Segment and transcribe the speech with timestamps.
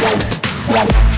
[0.00, 1.13] one, one.